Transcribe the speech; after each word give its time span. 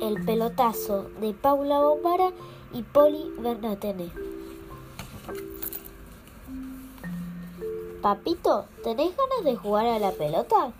el 0.00 0.24
pelotazo 0.24 1.10
de 1.20 1.32
Paula 1.34 1.80
Bombara 1.80 2.30
y 2.72 2.82
Poli 2.82 3.32
Bernatene. 3.38 4.10
Papito, 8.02 8.64
¿tenés 8.82 9.14
ganas 9.16 9.44
de 9.44 9.56
jugar 9.56 9.86
a 9.86 9.98
la 9.98 10.12
pelota? 10.12 10.72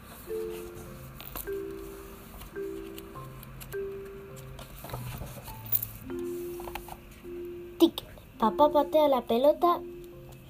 Tic, 7.78 8.02
papá 8.38 8.70
patea 8.70 9.08
la 9.08 9.20
pelota, 9.20 9.80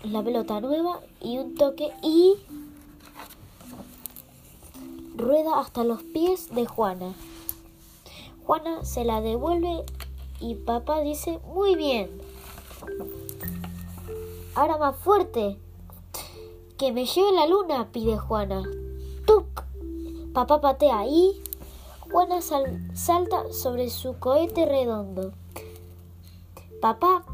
la 0.05 0.23
pelota 0.23 0.61
nueva 0.61 1.01
y 1.21 1.39
un 1.39 1.57
toque 1.57 1.91
y 2.03 2.37
rueda 5.17 5.59
hasta 5.59 5.83
los 5.83 6.03
pies 6.05 6.55
de 6.55 6.67
Juana. 6.67 7.15
Juana 8.45 8.85
se 8.85 9.05
la 9.05 9.21
devuelve 9.21 9.85
y 10.41 10.55
papá 10.55 11.01
dice, 11.01 11.39
muy 11.47 11.75
bien. 11.77 12.11
Ahora 14.55 14.79
más 14.79 14.97
fuerte. 14.97 15.59
Que 16.79 16.93
me 16.93 17.05
lleve 17.05 17.33
la 17.33 17.47
luna, 17.47 17.89
pide 17.93 18.17
Juana. 18.17 18.63
¡Tuc! 19.27 19.65
Papá 20.33 20.61
patea 20.61 21.07
y 21.07 21.43
Juana 22.11 22.41
salta 22.41 23.53
sobre 23.53 23.91
su 23.91 24.19
cohete 24.19 24.67
redondo. 24.67 25.33
Papá 26.81 27.25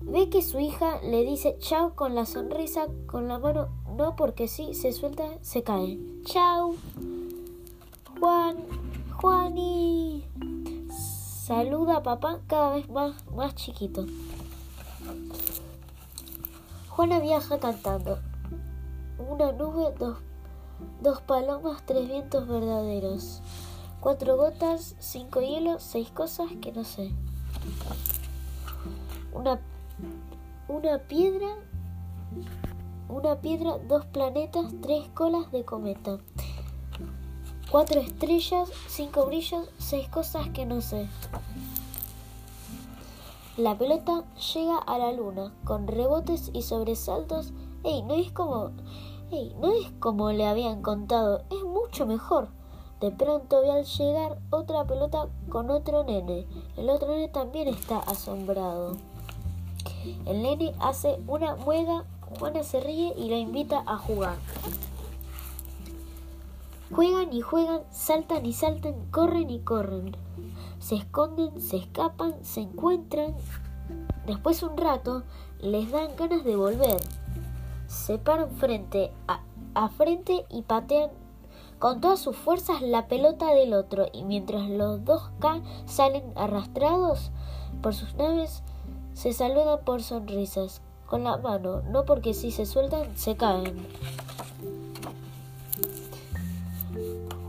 ve 0.00 0.28
que 0.28 0.42
su 0.42 0.60
hija 0.60 1.00
le 1.02 1.24
dice 1.24 1.56
chao 1.58 1.94
con 1.94 2.14
la 2.14 2.26
sonrisa, 2.26 2.86
con 3.06 3.28
la 3.28 3.38
mano, 3.38 3.68
no 3.96 4.14
porque 4.16 4.48
si 4.48 4.74
se 4.74 4.92
suelta, 4.92 5.24
se 5.42 5.62
cae. 5.62 5.98
Chao. 6.24 6.74
Juan, 8.20 8.56
Juani. 9.24 10.22
Saluda 11.46 11.96
a 11.96 12.02
papá 12.02 12.40
cada 12.46 12.74
vez 12.74 12.90
más, 12.90 13.24
más 13.34 13.54
chiquito. 13.54 14.04
Juana 16.90 17.20
viaja 17.20 17.58
cantando. 17.58 18.18
Una 19.16 19.50
nube, 19.52 19.94
dos, 19.98 20.18
dos 21.00 21.22
palomas, 21.22 21.86
tres 21.86 22.06
vientos 22.06 22.46
verdaderos. 22.46 23.40
Cuatro 23.98 24.36
gotas, 24.36 24.94
cinco 24.98 25.40
hielos, 25.40 25.82
seis 25.82 26.10
cosas 26.10 26.50
que 26.60 26.72
no 26.72 26.84
sé. 26.84 27.10
Una, 29.32 29.58
una 30.68 30.98
piedra, 30.98 31.48
una 33.08 33.40
piedra, 33.40 33.78
dos 33.88 34.04
planetas, 34.04 34.66
tres 34.82 35.08
colas 35.14 35.50
de 35.50 35.64
cometa. 35.64 36.18
Cuatro 37.74 37.98
estrellas, 37.98 38.70
cinco 38.86 39.26
brillos, 39.26 39.68
seis 39.78 40.08
cosas 40.08 40.48
que 40.50 40.64
no 40.64 40.80
sé. 40.80 41.08
La 43.56 43.76
pelota 43.76 44.22
llega 44.54 44.78
a 44.78 44.96
la 44.96 45.10
luna 45.10 45.52
con 45.64 45.88
rebotes 45.88 46.52
y 46.54 46.62
sobresaltos. 46.62 47.52
¡Ey! 47.82 48.02
No 48.02 48.14
es 48.14 48.30
como. 48.30 48.70
¡Ey! 49.32 49.56
No 49.60 49.72
es 49.72 49.90
como 49.98 50.30
le 50.30 50.46
habían 50.46 50.82
contado, 50.82 51.42
es 51.50 51.64
mucho 51.64 52.06
mejor. 52.06 52.46
De 53.00 53.10
pronto 53.10 53.60
ve 53.60 53.72
al 53.72 53.84
llegar 53.84 54.38
otra 54.50 54.84
pelota 54.84 55.26
con 55.48 55.68
otro 55.68 56.04
nene. 56.04 56.46
El 56.76 56.88
otro 56.88 57.08
nene 57.08 57.26
también 57.26 57.66
está 57.66 57.98
asombrado. 57.98 58.98
El 60.26 60.42
nene 60.42 60.76
hace 60.78 61.18
una 61.26 61.56
muega, 61.56 62.04
Juana 62.38 62.62
se 62.62 62.78
ríe 62.78 63.14
y 63.16 63.30
la 63.30 63.36
invita 63.36 63.82
a 63.84 63.98
jugar. 63.98 64.36
Juegan 66.90 67.32
y 67.32 67.40
juegan, 67.40 67.82
saltan 67.90 68.46
y 68.46 68.52
saltan, 68.52 68.94
corren 69.10 69.50
y 69.50 69.60
corren 69.60 70.16
se 70.84 70.96
esconden, 70.96 71.62
se 71.62 71.78
escapan, 71.78 72.34
se 72.42 72.60
encuentran. 72.60 73.34
Después 74.26 74.62
un 74.62 74.76
rato 74.76 75.22
les 75.58 75.90
dan 75.90 76.14
ganas 76.14 76.44
de 76.44 76.56
volver. 76.56 77.00
Se 77.86 78.18
paran 78.18 78.50
frente 78.50 79.10
a, 79.26 79.88
frente 79.88 80.44
y 80.50 80.60
patean 80.60 81.10
con 81.78 82.02
todas 82.02 82.20
sus 82.20 82.36
fuerzas 82.36 82.82
la 82.82 83.08
pelota 83.08 83.54
del 83.54 83.72
otro 83.72 84.08
y 84.12 84.24
mientras 84.24 84.68
los 84.68 85.04
dos 85.06 85.30
K 85.38 85.62
salen 85.86 86.32
arrastrados 86.36 87.30
por 87.82 87.94
sus 87.94 88.14
naves, 88.16 88.62
se 89.14 89.32
saludan 89.32 89.84
por 89.86 90.02
sonrisas, 90.02 90.82
con 91.06 91.24
la 91.24 91.38
mano, 91.38 91.80
no 91.82 92.04
porque 92.04 92.34
si 92.34 92.50
se 92.50 92.66
sueltan 92.66 93.16
se 93.16 93.36
caen. 93.36 93.86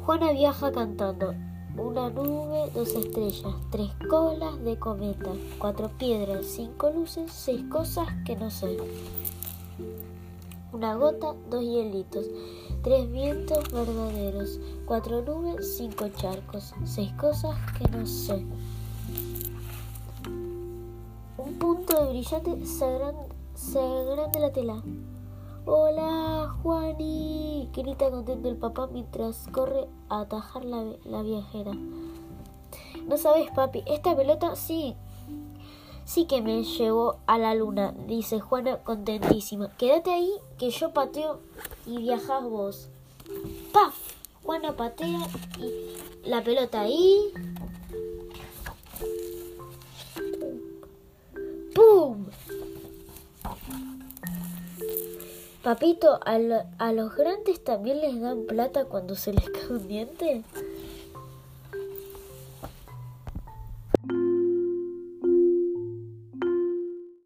Juana 0.06 0.34
viaja 0.34 0.72
cantando 0.72 1.34
una 1.76 2.12
nube, 2.12 2.70
dos 2.76 2.94
estrellas, 2.94 3.56
tres 3.72 3.90
colas 4.08 4.64
de 4.64 4.78
cometa, 4.78 5.32
cuatro 5.58 5.90
piedras, 5.98 6.46
cinco 6.46 6.92
luces, 6.92 7.32
seis 7.34 7.64
cosas 7.72 8.08
que 8.24 8.36
no 8.36 8.52
sé. 8.52 8.78
Una 10.72 10.94
gota, 10.94 11.34
dos 11.50 11.64
hielitos, 11.64 12.28
tres 12.84 13.12
vientos 13.12 13.72
verdaderos, 13.72 14.60
cuatro 14.86 15.24
nubes, 15.24 15.76
cinco 15.76 16.08
charcos, 16.10 16.76
seis 16.84 17.12
cosas 17.14 17.58
que 17.76 17.90
no 17.90 18.06
sé. 18.06 18.46
Un 21.40 21.54
punto 21.58 22.06
de 22.06 22.10
brillante 22.12 22.64
se 22.64 23.80
agranda 23.80 24.40
la 24.40 24.52
tela. 24.54 24.84
Hola, 25.66 26.25
Juani, 26.50 27.70
grita 27.74 28.10
contento 28.10 28.50
el 28.50 28.58
papá 28.58 28.88
mientras 28.88 29.48
corre 29.52 29.88
a 30.10 30.22
atajar 30.22 30.66
la, 30.66 30.84
la 31.06 31.22
viajera. 31.22 31.72
No 33.08 33.18
sabes, 33.18 33.50
papi, 33.52 33.84
esta 33.86 34.16
pelota 34.16 34.56
sí, 34.56 34.96
sí 36.06 36.26
que 36.26 36.42
me 36.42 36.64
llevó 36.64 37.18
a 37.28 37.38
la 37.38 37.54
luna, 37.54 37.94
dice 38.08 38.40
Juana 38.40 38.78
contentísima. 38.78 39.70
Quédate 39.78 40.12
ahí 40.12 40.32
que 40.58 40.70
yo 40.72 40.94
pateo 40.94 41.40
y 41.86 41.98
viajas 41.98 42.44
vos. 42.44 42.90
¡Paf! 43.72 44.16
Juana 44.44 44.76
patea 44.76 45.28
y 45.60 46.28
la 46.30 46.44
pelota 46.44 46.82
ahí. 46.82 47.32
Papito, 55.66 56.20
¿a, 56.24 56.92
los 56.92 57.16
grandes 57.16 57.64
también 57.64 58.00
les 58.00 58.22
dan 58.22 58.46
plata 58.46 58.86
cuando 58.86 59.16
se 59.16 59.34
les 59.34 59.50
cae 59.50 59.68
un 59.72 59.88
diente? 59.88 60.44